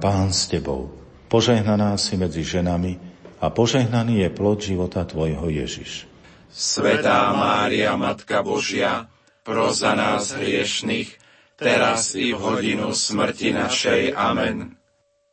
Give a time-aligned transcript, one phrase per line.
[0.00, 0.88] Pán s Tebou,
[1.28, 2.96] požehnaná si medzi ženami
[3.36, 6.08] a požehnaný je plod života Tvojho Ježiš.
[6.48, 9.12] Svetá Mária, Matka Božia,
[9.44, 11.20] pro za nás hriešných,
[11.60, 14.16] teraz i v hodinu smrti našej.
[14.16, 14.72] Amen.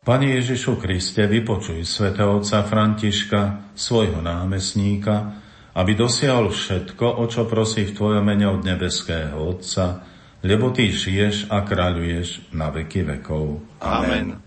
[0.04, 5.32] Pane Ježišu Kriste, vypočuj svätého otca Františka, svojho námestníka,
[5.80, 10.04] aby dosiahol všetko, o čo prosí v Tvojom mene od nebeského Otca,
[10.44, 13.64] lebo Ty žiješ a kráľuješ na veky vekov.
[13.80, 14.47] Amen.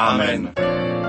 [0.00, 0.99] Amen.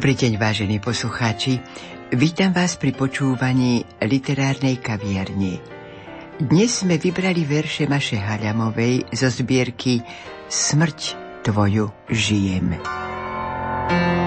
[0.00, 1.60] Dobrý deň, vážení poslucháči.
[2.16, 5.60] Vítam vás pri počúvaní literárnej kaviarne.
[6.40, 10.00] Dnes sme vybrali verše Maše Haľamovej zo zbierky
[10.48, 12.80] Smrť tvoju žijem.
[12.80, 14.19] thank you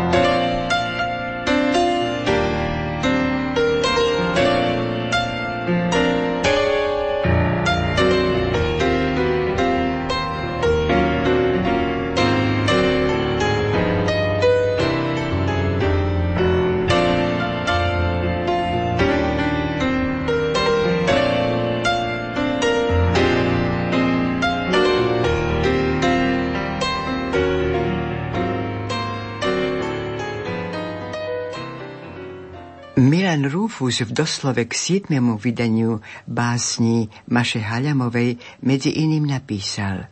[33.74, 35.98] Rufus v doslove k siedmemu vydaniu
[36.30, 40.06] básni Maše Haľamovej medzi iným napísal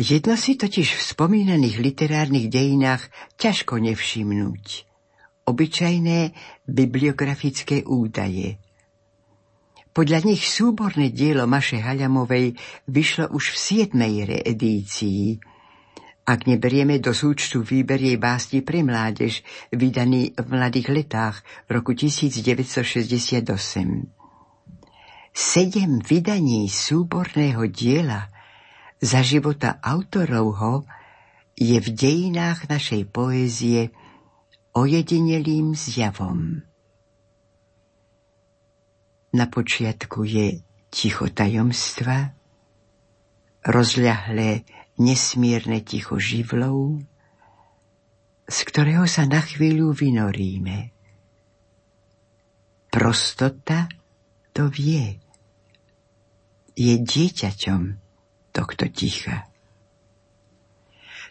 [0.00, 4.88] Jedno si totiž v spomínaných literárnych dejinách ťažko nevšimnúť.
[5.44, 6.32] Obyčajné
[6.64, 8.56] bibliografické údaje.
[9.92, 12.56] Podľa nich súborné dielo Maše Haľamovej
[12.88, 15.36] vyšlo už v siedmej reedícii–
[16.26, 23.46] ak neberieme do súčtu výber jej básni pre mládež, vydaný v mladých letách roku 1968.
[25.30, 28.26] Sedem vydaní súborného diela
[28.98, 30.82] za života autorovho
[31.54, 33.94] je v dejinách našej poézie
[34.74, 36.58] ojedinelým zjavom.
[39.30, 40.58] Na počiatku je
[40.90, 42.34] ticho tajomstva,
[43.62, 44.64] rozľahlé
[44.96, 47.00] nesmierne ticho živlov,
[48.46, 50.94] z ktorého sa na chvíľu vynoríme.
[52.88, 53.90] Prostota
[54.56, 55.20] to vie.
[56.76, 57.82] Je dieťaťom
[58.52, 59.48] tohto ticha.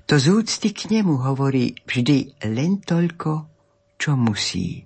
[0.05, 3.49] To z úcty k nemu hovorí vždy len toľko,
[3.97, 4.85] čo musí.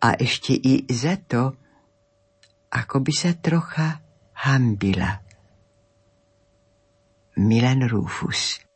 [0.00, 1.52] A ešte i za to,
[2.72, 4.00] ako by sa trocha
[4.46, 5.27] hambila.
[7.38, 8.67] Milan Rufus.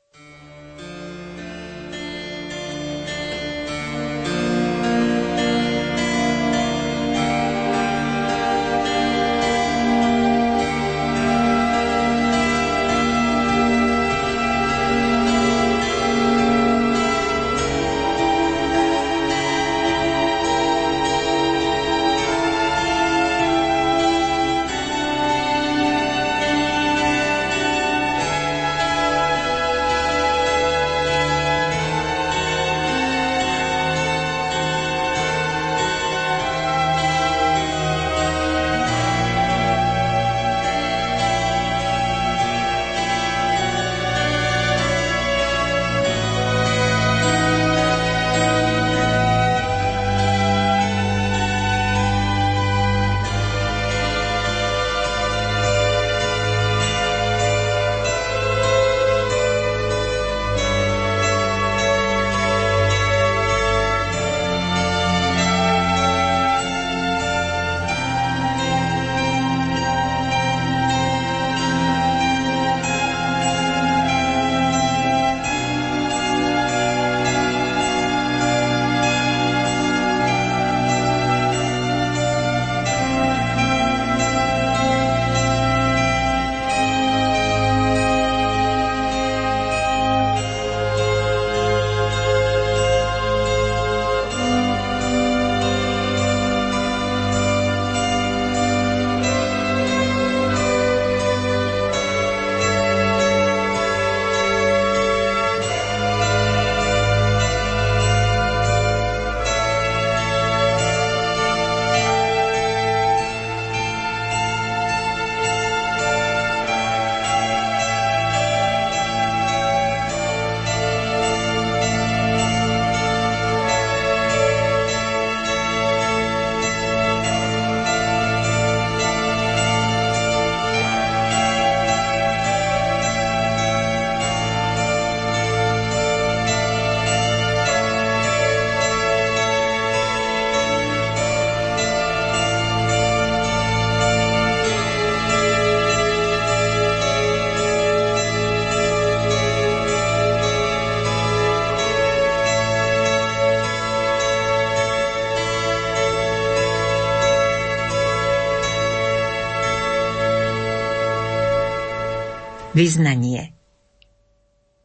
[162.73, 163.53] Vyznanie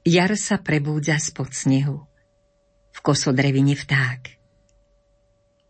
[0.03, 2.03] Jar sa prebúdza spod snehu.
[2.91, 4.35] V kosodrevine vták.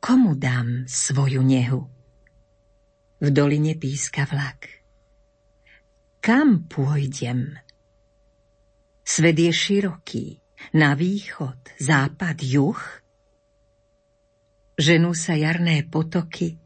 [0.01, 1.85] Komu dám svoju nehu?
[3.21, 4.65] V doline píska vlak.
[6.17, 7.53] Kam pôjdem?
[9.05, 10.41] Svet je široký.
[10.73, 12.81] Na východ, západ, juh.
[14.73, 16.57] Ženú sa jarné potoky.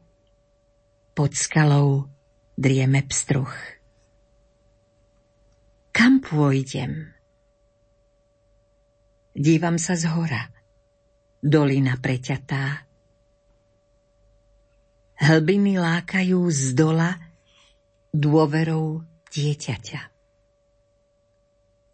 [1.12, 2.08] Pod skalou
[2.56, 3.81] drieme pstruh.
[5.92, 7.12] Kam pôjdem?
[9.36, 10.48] Dívam sa z hora.
[11.38, 12.88] Dolina preťatá.
[15.22, 17.12] Hlbiny lákajú z dola
[18.10, 20.00] dôverou dieťaťa.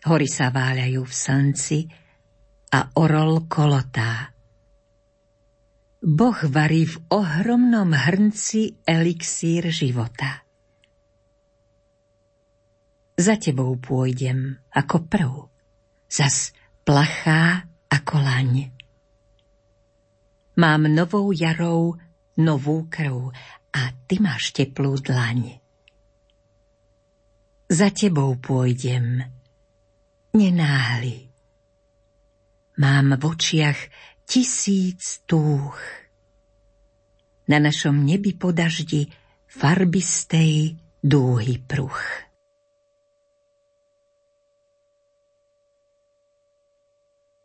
[0.08, 1.78] Hory sa váľajú v slnci
[2.70, 4.30] a orol kolotá.
[5.98, 10.47] Boh varí v ohromnom hrnci elixír života.
[13.18, 15.32] Za tebou pôjdem ako prv,
[16.06, 16.54] zas
[16.86, 18.70] plachá ako laň.
[20.54, 21.98] Mám novou jarou
[22.38, 23.34] novú krv
[23.74, 25.58] a ty máš teplú dlaň.
[27.66, 29.26] Za tebou pôjdem,
[30.38, 31.26] nenáhli.
[32.78, 33.80] Mám v očiach
[34.30, 35.74] tisíc túch.
[37.50, 39.10] Na našom nebi po daždi
[39.50, 42.27] farbistej dúhy pruch.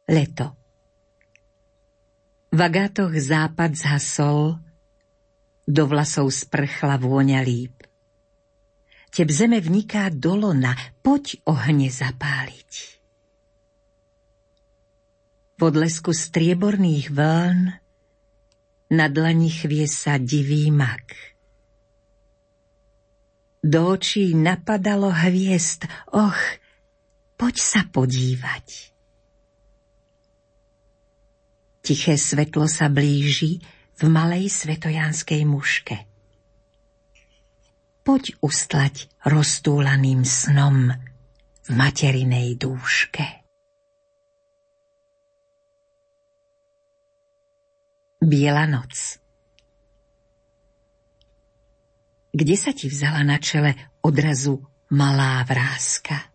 [0.04, 0.52] Leto.
[2.52, 4.60] V agátoch západ zhasol,
[5.64, 7.88] do vlasov sprchla vôňa líp.
[9.14, 12.72] Teb zeme vniká do lona, poď ohne zapáliť.
[15.56, 17.60] V odlesku strieborných vln
[18.92, 21.16] na dlani chvie sa divý mak.
[23.64, 26.40] Do očí napadalo hviezd, och,
[27.40, 28.93] poď sa podívať.
[31.84, 33.60] Tiché svetlo sa blíži
[34.00, 36.08] v malej svetojanskej muške.
[38.08, 40.96] Poď ustlať roztúlaným snom
[41.68, 43.44] v materinej dúške.
[48.24, 49.20] Biela noc
[52.32, 54.64] Kde sa ti vzala na čele odrazu
[54.96, 56.32] malá vrázka?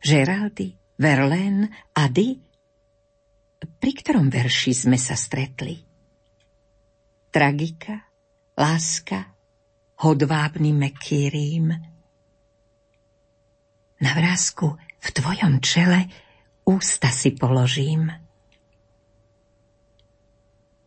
[0.00, 2.45] Geraldy, Verlaine, Ady?
[3.60, 5.80] Pri ktorom verši sme sa stretli?
[7.32, 8.08] Tragika,
[8.56, 9.36] láska,
[10.00, 11.72] hodvábny meký rím.
[13.96, 16.08] Na vrázku v tvojom čele
[16.68, 18.12] ústa si položím.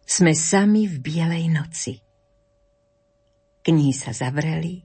[0.06, 1.94] Sme sami v bielej noci.
[3.62, 4.82] Knihy sa zavreli,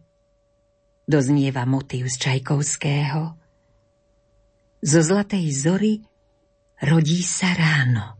[1.08, 3.36] doznieva motív z Čajkovského.
[4.84, 6.04] Zo zlatej zory
[6.80, 8.16] rodí sa ráno.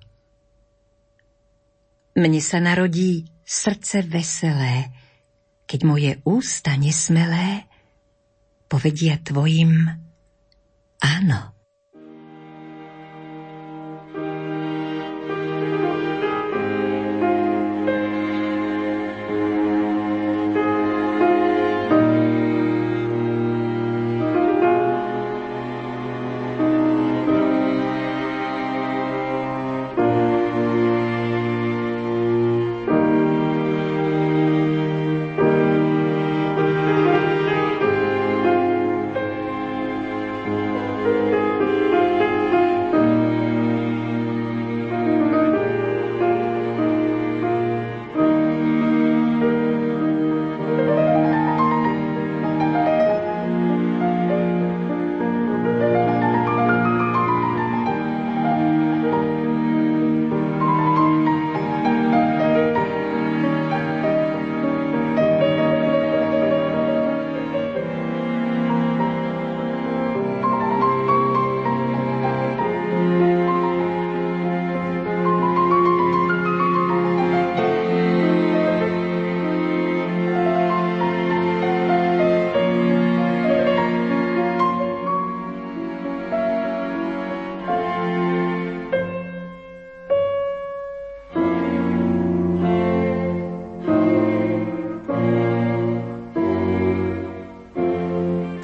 [2.15, 4.91] Mne sa narodí srdce veselé,
[5.67, 7.67] keď moje ústa nesmelé
[8.71, 9.87] povedia tvojim
[10.99, 11.54] áno.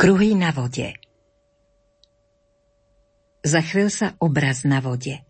[0.00, 0.96] Kruhy na vode
[3.44, 5.20] Zachvel sa obraz na vode.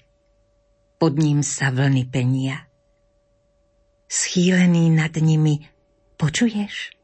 [0.95, 2.71] Pod ním sa vlny penia.
[4.07, 5.67] Schýlený nad nimi,
[6.15, 6.95] počuješ?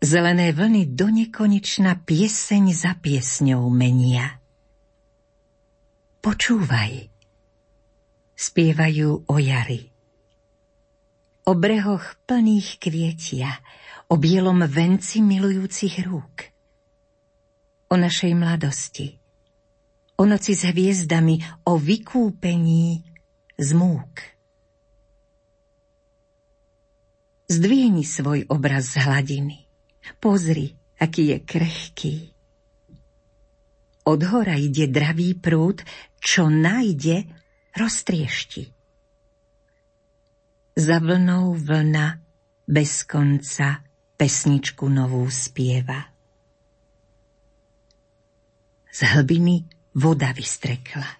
[0.00, 4.40] Zelené vlny do nekonečna pieseň za piesňou menia.
[6.24, 7.12] Počúvaj,
[8.40, 9.92] spievajú o jari.
[11.44, 13.60] O brehoch plných kvietia,
[14.12, 16.52] o bielom venci milujúcich rúk.
[17.88, 19.16] O našej mladosti,
[20.20, 23.08] o noci s hviezdami, o vykúpení
[23.56, 24.12] z múk.
[27.48, 29.64] Zdvihni svoj obraz z hladiny.
[30.20, 32.16] Pozri, aký je krehký.
[34.04, 35.80] Od hora ide dravý prúd,
[36.20, 37.32] čo nájde,
[37.76, 38.68] roztriešti.
[40.76, 42.20] Za vlnou vlna
[42.68, 43.91] bez konca
[44.22, 45.98] pesničku novú spieva.
[48.86, 49.66] Z hlbiny
[49.98, 51.10] voda vystrekla.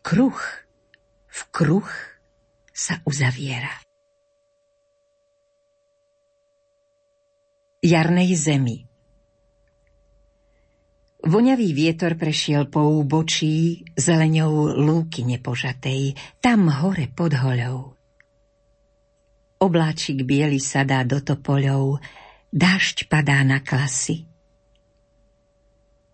[0.00, 0.40] Kruh
[1.28, 1.90] v kruh
[2.72, 3.68] sa uzaviera.
[7.78, 8.88] jarnej zemi.
[11.22, 17.97] Voňavý vietor prešiel po úbočí zeleňou lúky nepožatej, tam hore pod hoľou.
[19.58, 21.98] Obláčik biely sadá do topoľov,
[22.54, 24.30] dážď padá na klasy.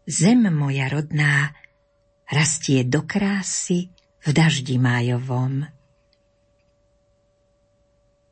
[0.08, 1.52] Zem moja rodná
[2.24, 3.92] rastie do krásy
[4.24, 5.68] v daždi májovom.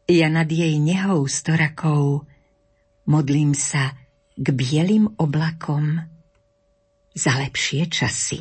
[0.09, 2.25] Ja nad jej nehou storakov
[3.05, 3.93] modlím sa
[4.33, 6.01] k bielým oblakom
[7.13, 8.41] za lepšie časy.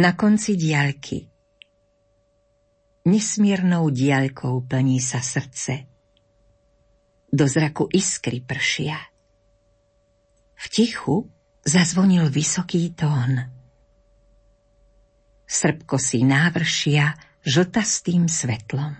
[0.00, 1.33] Na konci diaľky
[3.04, 5.84] Nesmiernou diaľkou plní sa srdce.
[7.28, 8.96] Do zraku iskry pršia.
[10.56, 11.28] V tichu
[11.60, 13.44] zazvonil vysoký tón.
[15.44, 17.12] Srbko si návršia
[17.44, 18.96] žltastým svetlom.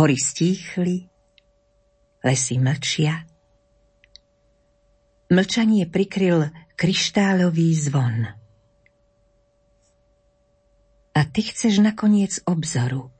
[0.00, 1.04] Hory stíchli,
[2.24, 3.28] lesy mlčia.
[5.28, 8.37] Mlčanie prikryl kryštálový zvon.
[11.18, 13.10] A ty chceš nakoniec obzoru.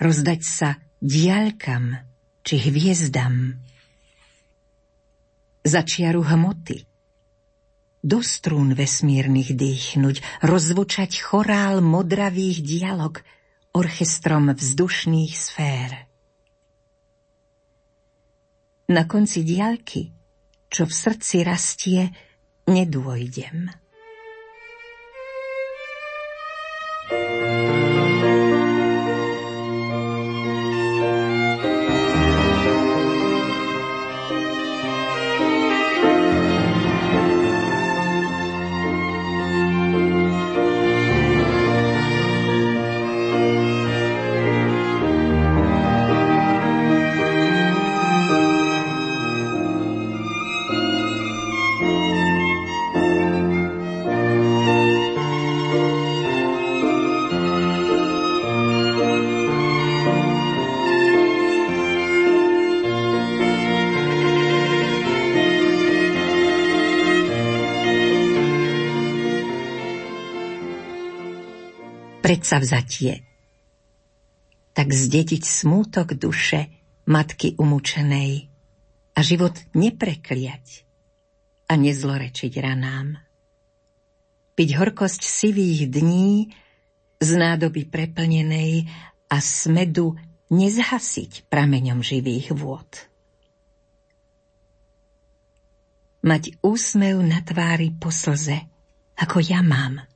[0.00, 2.00] Rozdať sa diaľkam
[2.40, 3.60] či hviezdam.
[5.68, 6.88] Začiaru hmoty.
[8.00, 13.20] Do strún vesmírnych dýchnuť, rozvučať chorál modravých dialog–
[13.72, 15.90] orchestrom vzdušných sfér.
[18.92, 20.12] Na konci diaľky,
[20.68, 22.12] čo v srdci rastie,
[22.68, 23.81] nedôjdem.
[72.52, 73.24] Predsavzatie.
[74.76, 76.68] Tak zdediť smútok duše
[77.08, 78.52] matky umúčenej
[79.16, 80.84] a život neprekliať
[81.72, 83.16] a nezlorečiť ranám.
[84.52, 86.52] Piť horkosť sivých dní
[87.24, 88.84] z nádoby preplnenej
[89.32, 90.20] a smedu
[90.52, 93.08] nezhasiť prameňom živých vôd.
[96.20, 98.60] Mať úsmev na tvári po slze,
[99.16, 100.04] ako ja mám–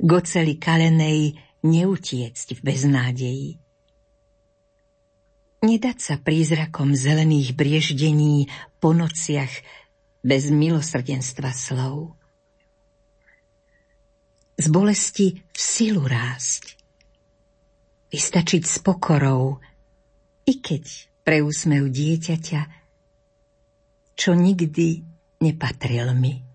[0.00, 3.50] goceli kalenej neutiecť v beznádeji.
[5.64, 8.46] Nedať sa prízrakom zelených brieždení
[8.78, 9.50] po nociach
[10.20, 12.14] bez milosrdenstva slov.
[14.56, 16.76] Z bolesti v silu rásť.
[18.12, 19.58] Vystačiť s pokorou,
[20.46, 20.84] i keď
[21.26, 22.60] pre úsmev dieťaťa,
[24.16, 25.02] čo nikdy
[25.42, 26.46] nepatril mi.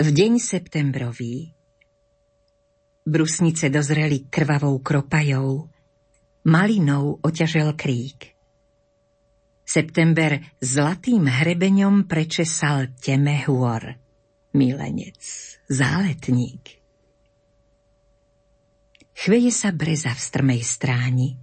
[0.00, 1.52] V deň septembrový
[3.04, 5.68] brusnice dozreli krvavou kropajou,
[6.48, 8.32] malinou oťažel krík.
[9.60, 14.00] September zlatým hrebeňom prečesal teme hôr,
[14.56, 15.20] milenec,
[15.68, 16.80] záletník.
[19.12, 21.36] Chveje sa breza v strmej stráni,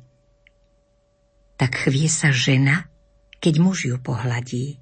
[1.61, 2.89] tak chvie sa žena,
[3.37, 4.81] keď muž ju pohladí.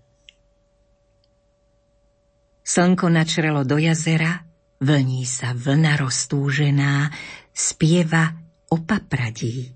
[2.66, 4.42] Slnko načrelo do jazera,
[4.82, 7.14] vlní sa vlna roztúžená,
[7.54, 8.34] spieva
[8.74, 9.70] o papradí.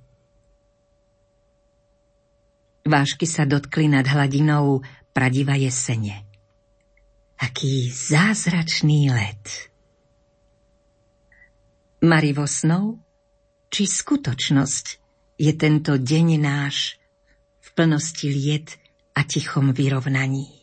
[2.89, 4.81] Vášky sa dotkli nad hladinou
[5.13, 6.25] pradiva jesene.
[7.37, 9.69] Aký zázračný let.
[12.01, 12.97] Marivo snov,
[13.69, 14.85] či skutočnosť
[15.37, 16.97] je tento deň náš
[17.61, 18.81] v plnosti liet
[19.13, 20.58] a tichom vyrovnaní.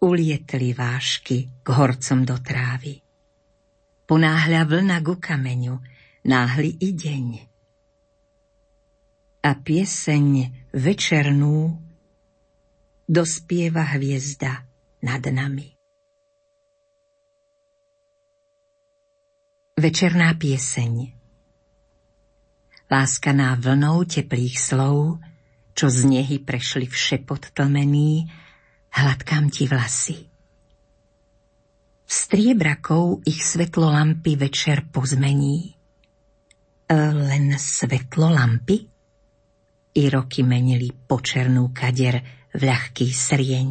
[0.00, 3.00] Ulietli vášky k horcom do trávy.
[4.06, 5.80] Ponáhľa vlna ku kameňu,
[6.28, 7.26] náhli i deň.
[9.46, 10.26] A pieseň
[10.74, 11.74] večernú
[13.06, 14.66] dospieva hviezda
[15.02, 15.74] nad nami.
[19.76, 21.16] Večerná pieseň
[22.86, 25.18] Láskaná vlnou teplých slov,
[25.74, 28.30] čo z nehy prešli v šepot tlmený,
[28.96, 30.18] hladkám ti vlasy.
[32.06, 35.74] Striebrakou ich svetlo lampy večer pozmení.
[36.86, 38.78] E, len svetlo lampy?
[39.96, 42.20] I roky menili počernú kader
[42.52, 43.70] v ľahký srieň.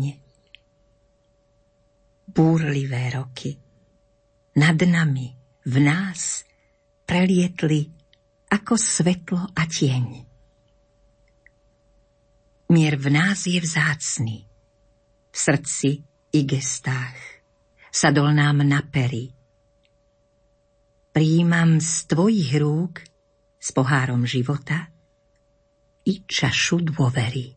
[2.36, 3.56] Búrlivé roky.
[4.56, 5.32] Nad nami,
[5.64, 6.44] v nás,
[7.08, 7.88] prelietli
[8.52, 10.06] ako svetlo a tieň.
[12.74, 14.55] Mier v nás je vzácný,
[15.36, 15.90] v srdci
[16.32, 17.44] i gestách
[17.92, 19.36] sadol nám na pery.
[21.12, 23.04] Príjmam z tvojich rúk
[23.60, 24.88] s pohárom života
[26.08, 27.52] i čašu dôvery.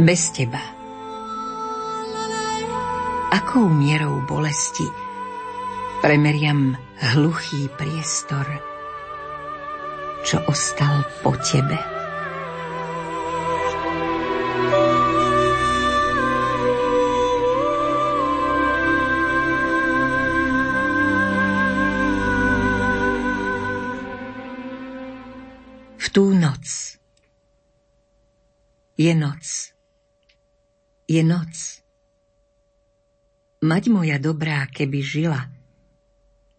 [0.00, 0.60] Bez teba.
[3.30, 4.88] Akou mierou bolesti
[6.00, 6.72] premeriam
[7.12, 8.48] hluchý priestor,
[10.24, 11.76] čo ostal po tebe.
[26.10, 26.98] Tú noc
[28.98, 29.69] je noc
[31.10, 31.82] je noc.
[33.66, 35.50] Mať moja dobrá, keby žila,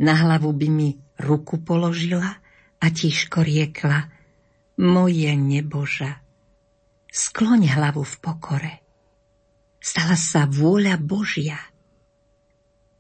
[0.04, 0.90] na hlavu by mi
[1.24, 2.44] ruku položila
[2.84, 4.12] a tiško riekla,
[4.84, 6.20] moje neboža,
[7.08, 8.74] skloň hlavu v pokore.
[9.82, 11.58] Stala sa vôľa Božia.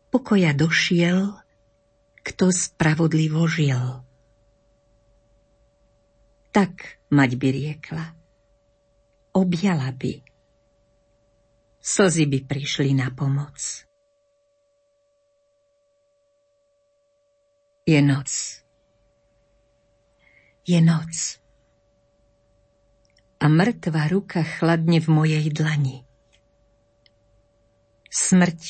[0.09, 1.35] Pokoja došiel,
[2.25, 4.01] kto spravodlivo žil.
[6.49, 6.73] Tak
[7.13, 8.05] mať by riekla.
[9.37, 10.30] Objala by
[11.81, 13.57] slzy by prišli na pomoc.
[17.85, 18.29] Je noc.
[20.63, 21.41] Je noc.
[23.41, 26.05] A mŕtva ruka chladne v mojej dlani.
[28.13, 28.61] Smrť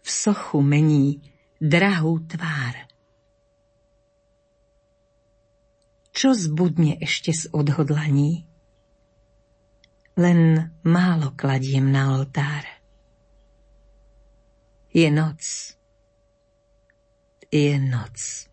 [0.00, 1.18] v sochu mení
[1.58, 2.86] drahú tvár.
[6.14, 8.49] Čo zbudne ešte z odhodlaní?
[10.16, 12.66] Len málo kladiem na oltár.
[14.90, 15.74] Je noc.
[17.50, 18.46] Je noc.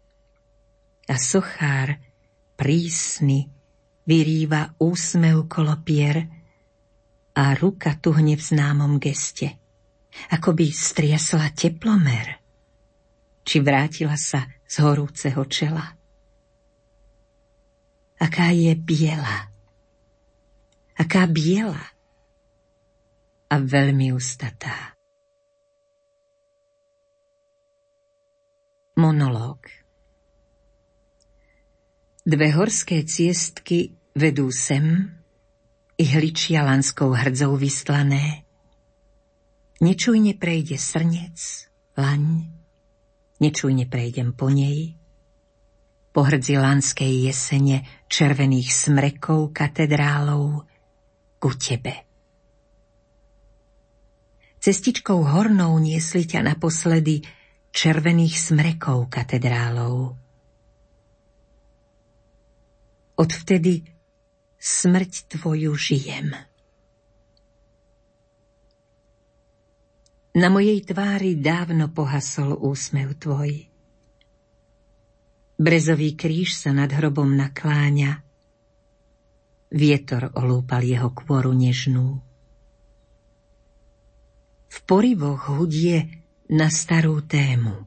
[1.07, 1.97] A sochár
[2.53, 3.49] prísny
[4.05, 6.29] vyrýva úsmev kolo pier
[7.37, 9.57] a ruka tuhne v známom geste,
[10.33, 12.41] ako by striasla teplomer,
[13.45, 15.85] či vrátila sa z horúceho čela.
[18.17, 19.53] Aká je biela,
[20.97, 21.81] aká biela
[23.47, 24.97] a veľmi ustatá.
[28.97, 29.61] Monológ
[32.27, 35.15] Dve horské ciestky vedú sem,
[35.97, 38.45] i hličia lanskou hrdzou vystlané.
[39.81, 41.37] Nečujne prejde srnec,
[41.97, 42.51] laň,
[43.41, 44.93] nečujne prejdem po nej.
[46.13, 50.66] Po hrdzi lanskej jesene červených smrekov katedrálov,
[51.37, 52.05] ku tebe.
[54.57, 57.21] Cestičkou hornou niesli ťa naposledy
[57.71, 60.17] červených smrekov katedrálov.
[63.17, 63.85] Odvtedy
[64.57, 66.33] smrť tvoju žijem.
[70.37, 73.65] Na mojej tvári dávno pohasol úsmev tvoj.
[75.57, 78.26] Brezový kríž sa nad hrobom nakláňa.
[79.67, 82.23] Vietor olúpal jeho kvoru nežnú.
[84.71, 87.83] V porivoch hudie na starú tému.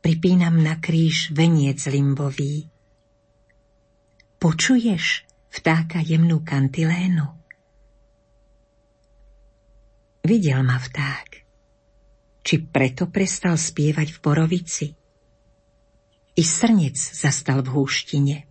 [0.00, 2.64] Pripínam na kríž veniec limbový.
[4.40, 7.28] Počuješ vtáka jemnú kantilénu?
[10.24, 11.44] Videl ma vták.
[12.40, 14.86] Či preto prestal spievať v borovici?
[16.32, 18.47] I srnec zastal v húštine.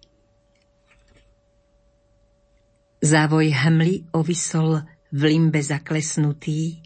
[2.98, 4.82] Závoj hmly ovisol
[5.14, 6.82] v limbe zaklesnutý.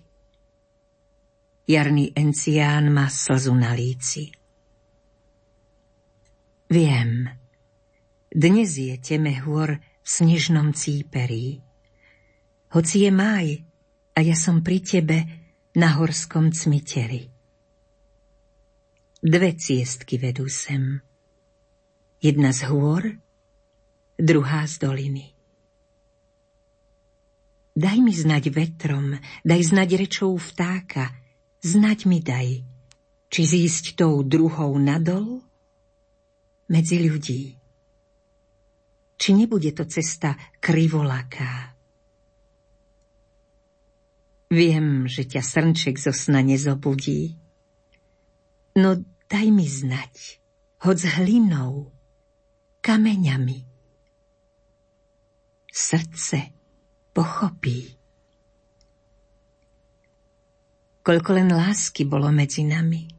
[1.64, 4.28] Jarný encián má slzu na líci.
[6.68, 7.32] Viem,
[8.28, 11.64] dnes je teme hôr v snežnom cíperí.
[12.76, 13.64] Hoci je máj
[14.12, 15.18] a ja som pri tebe
[15.80, 17.24] na horskom cmiteri.
[19.24, 21.00] Dve ciestky vedú sem.
[22.20, 23.16] Jedna z hôr,
[24.20, 25.40] druhá z doliny.
[27.72, 29.16] Daj mi znať vetrom,
[29.48, 31.16] daj znať rečou vtáka,
[31.64, 32.68] znať mi daj,
[33.32, 35.40] či zísť tou druhou nadol
[36.68, 37.56] medzi ľudí.
[39.16, 41.72] Či nebude to cesta krivolaká.
[44.52, 47.40] Viem, že ťa srnček zo sna nezobudí,
[48.76, 49.00] no
[49.32, 50.44] daj mi znať,
[50.84, 51.88] hoď s hlinou,
[52.84, 53.64] kameňami.
[55.72, 56.61] Srdce
[57.12, 57.96] pochopí.
[61.02, 63.10] Koľko len lásky bolo medzi nami.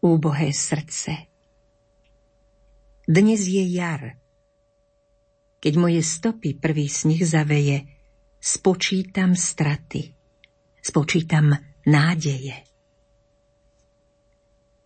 [0.00, 1.28] Úbohé srdce.
[3.04, 4.16] Dnes je jar.
[5.58, 7.78] Keď moje stopy prvý snih zaveje,
[8.38, 10.14] spočítam straty,
[10.78, 11.50] spočítam
[11.82, 12.62] nádeje.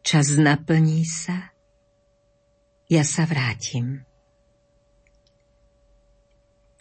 [0.03, 1.53] Čas naplní sa,
[2.89, 4.03] ja sa vrátim.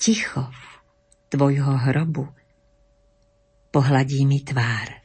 [0.02, 0.71] Ticho
[1.32, 2.28] tvojho hrobu
[3.72, 5.01] pohladí mi tvár.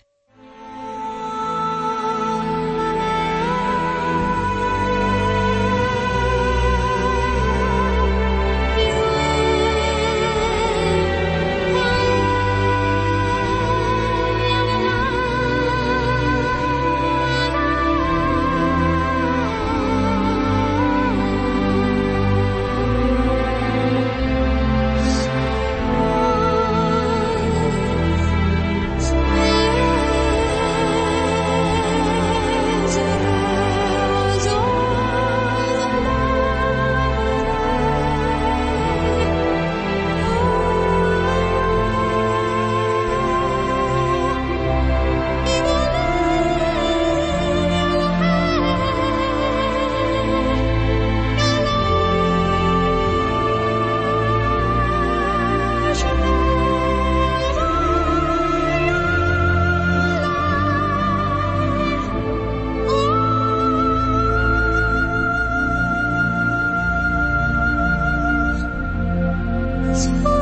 [69.97, 70.36] Podcast.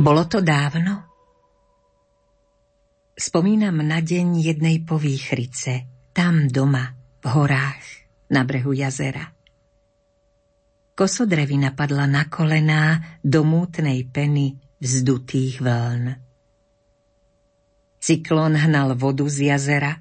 [0.00, 1.04] Bolo to dávno?
[3.12, 5.84] Spomínam na deň jednej povýchrice,
[6.16, 7.84] tam doma, v horách,
[8.32, 9.28] na brehu jazera.
[10.96, 16.16] Kosodrevina padla na kolená do mútnej peny vzdutých vln.
[18.00, 20.00] Cyklon hnal vodu z jazera,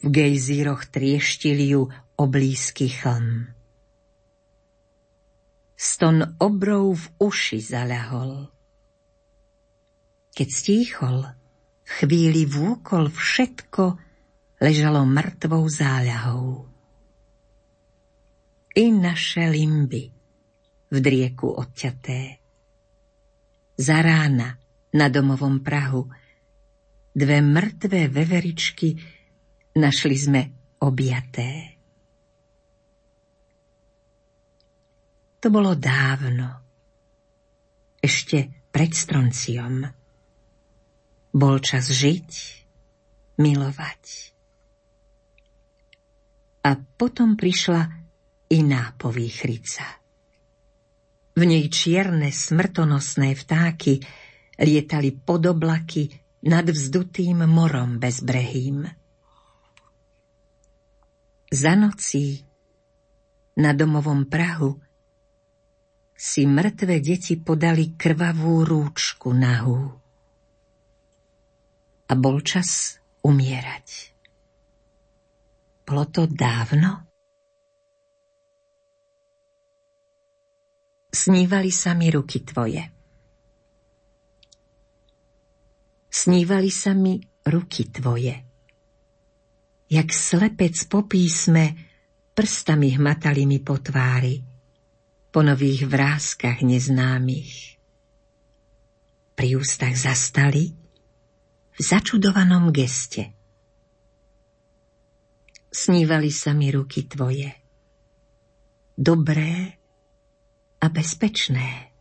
[0.00, 1.82] v gejzíroch trieštil ju
[2.16, 3.52] oblízky chlm.
[5.76, 8.48] Ston obrov v uši zaľahol.
[10.32, 11.24] Keď stíchol,
[11.84, 13.98] v chvíli vúkol všetko
[14.60, 16.68] ležalo mŕtvou záľahou.
[18.76, 20.08] I naše limby
[20.88, 22.39] v drieku odťaté.
[23.80, 24.60] Za rána
[24.92, 26.04] na domovom prahu
[27.16, 28.92] dve mŕtvé veveričky
[29.80, 30.42] našli sme
[30.84, 31.80] objaté.
[35.40, 36.60] To bolo dávno,
[38.04, 39.88] ešte pred stronciom.
[41.32, 42.30] Bol čas žiť,
[43.40, 44.04] milovať.
[46.68, 47.80] A potom prišla
[48.52, 49.99] iná povýchrica.
[51.30, 54.02] V nej čierne smrtonosné vtáky
[54.60, 56.10] lietali pod oblaky
[56.50, 58.88] nad vzdutým morom bezbrehým.
[61.50, 62.46] Za nocí
[63.58, 64.78] na domovom prahu
[66.14, 69.90] si mŕtve deti podali krvavú rúčku nahú.
[72.06, 74.12] A bol čas umierať.
[75.82, 77.09] Bolo to dávno?
[81.10, 82.82] Snívali sa mi ruky tvoje.
[86.10, 88.50] Snívali sa mi ruky tvoje
[89.90, 91.74] jak slepec po písme,
[92.34, 94.38] prstami hmatali mi po tvári,
[95.34, 97.82] po nových vrázkach neznámych.
[99.34, 100.70] Pri ústach zastali
[101.74, 103.34] v začudovanom geste.
[105.70, 107.50] Snívali sa mi ruky tvoje,
[108.94, 109.79] dobré
[110.80, 111.92] a bezpečné.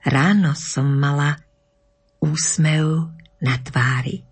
[0.00, 1.36] Ráno som mala
[2.24, 3.12] úsmev
[3.42, 4.24] na tvári.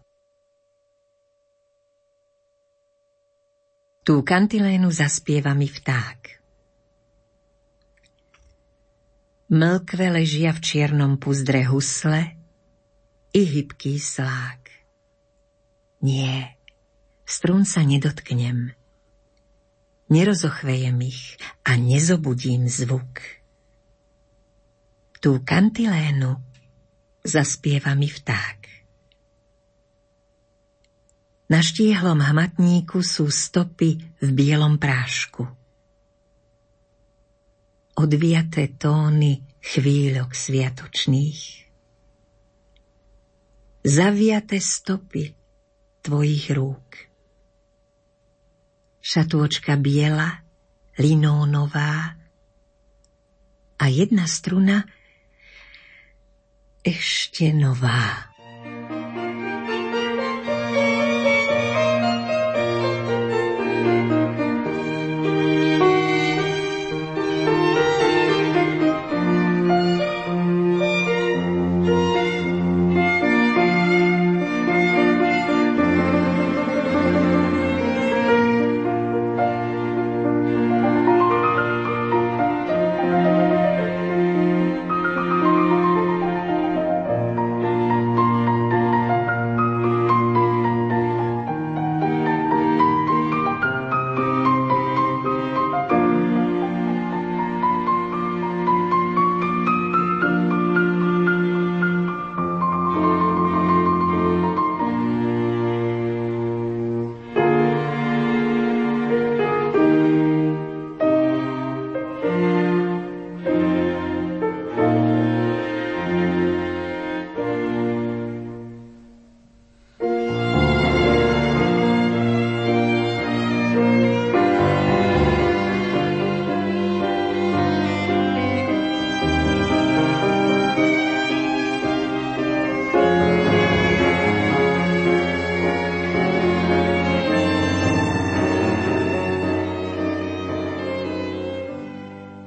[4.04, 6.44] Tú kantilénu zaspieva mi vták.
[9.48, 12.36] Mlkve ležia v čiernom puzdre husle
[13.32, 14.68] i hybký slák.
[16.04, 16.60] Nie,
[17.24, 18.76] strún sa nedotknem.
[20.12, 23.33] Nerozochvejem ich a nezobudím zvuk.
[25.24, 26.36] Tú kantilénu
[27.24, 28.60] zaspieva mi vták.
[31.48, 35.48] Na štiehlom hmatníku sú stopy v bielom prášku.
[37.96, 41.40] Odviaté tóny chvíľok sviatočných.
[43.80, 45.32] Zaviaté stopy
[46.04, 47.08] tvojich rúk.
[49.00, 50.44] Šatôčka biela,
[51.00, 52.12] linónová
[53.80, 54.84] a jedna struna
[56.84, 58.33] ešte nová.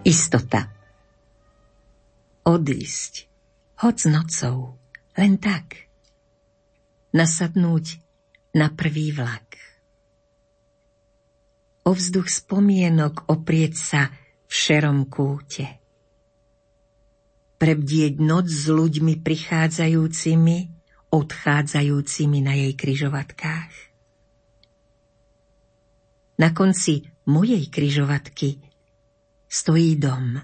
[0.08, 0.72] Istota.
[2.48, 3.28] Odísť,
[3.84, 4.80] hoc nocou,
[5.20, 5.91] len tak.
[7.12, 8.00] Nasadnúť
[8.56, 9.60] na prvý vlak.
[11.84, 14.02] O vzduch spomienok oprieť sa
[14.48, 15.76] v šerom kúte.
[17.60, 20.58] prebdieť noc s ľuďmi prichádzajúcimi,
[21.12, 23.74] odchádzajúcimi na jej kryžovatkách.
[26.39, 28.66] Na konci mojej kryžovatky
[29.47, 30.43] stojí dom.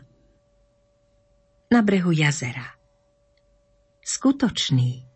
[1.71, 2.65] Na brehu jazera.
[4.03, 5.07] Skutočný,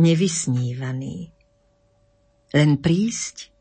[0.00, 1.32] nevysnívaný.
[2.54, 3.52] Len prísť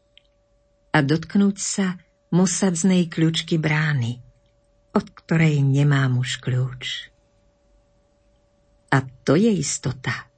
[0.95, 1.99] a dotknúť sa
[2.31, 4.23] musadznej kľúčky brány,
[4.95, 7.11] od ktorej nemám už kľúč.
[8.95, 10.31] A to je istota.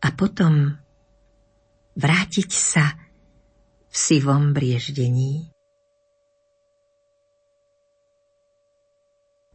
[0.00, 0.72] A potom
[1.96, 2.96] vrátiť sa
[3.88, 5.55] v sivom brieždení.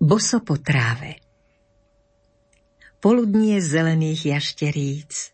[0.01, 1.21] Boso po tráve
[2.97, 5.29] Poludnie zelených jašteríc,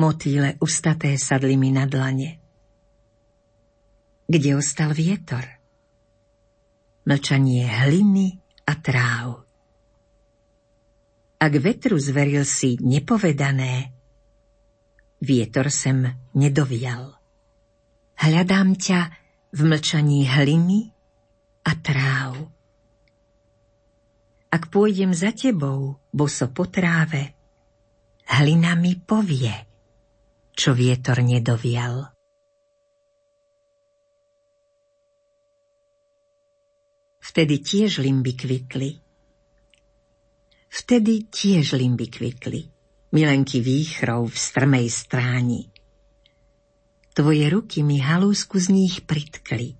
[0.00, 2.40] motýle ustaté sadli mi na dlane.
[4.24, 5.44] Kde ostal vietor?
[7.04, 9.44] Mlčanie hliny a tráv.
[11.36, 13.92] Ak vetru zveril si nepovedané,
[15.20, 17.20] vietor sem nedovial.
[18.16, 19.00] Hľadám ťa
[19.52, 20.88] v mlčaní hliny
[21.68, 22.59] a tráv.
[24.50, 27.38] Ak pôjdem za tebou, boso po tráve,
[28.26, 29.54] hlina mi povie,
[30.50, 32.10] čo vietor nedovial.
[37.22, 38.90] Vtedy tiež limby kvitli,
[40.70, 42.62] Vtedy tiež limby kvitli,
[43.10, 45.66] milenky výchrov v strmej stráni.
[47.10, 49.74] Tvoje ruky mi halúsku z nich pritkli.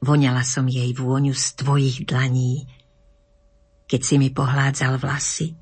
[0.00, 2.64] Voňala som jej vôňu z tvojich dlaní,
[3.86, 5.54] keď si mi pohládzal vlasy.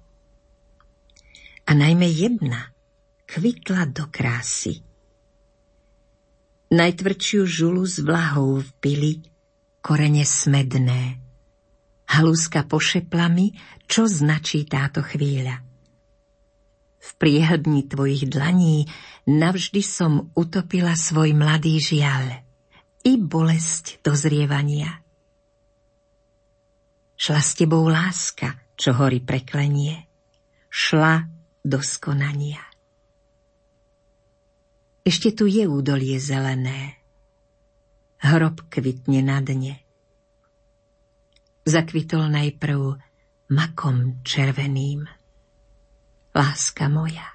[1.65, 2.73] A najmä jedna
[3.25, 4.85] kvitla do krásy.
[6.73, 9.25] Najtvrdšiu žulu z vlahou vpili
[9.85, 11.21] korene smedné.
[12.09, 13.53] Halúska pošepla mi,
[13.85, 15.61] čo značí táto chvíľa.
[17.05, 18.89] V priehlbni tvojich dlaní
[19.29, 22.41] navždy som utopila svoj mladý žiaľ
[23.05, 25.04] i bolesť dozrievania.
[27.15, 30.07] Šla s tebou láska, čo hory preklenie.
[30.67, 31.31] Šla
[31.63, 32.61] do skonania.
[35.05, 36.99] Ešte tu je údolie zelené.
[38.25, 39.85] Hrob kvitne na dne.
[41.69, 42.97] Zakvitol najprv
[43.53, 45.05] makom červeným.
[46.33, 47.34] Láska moja.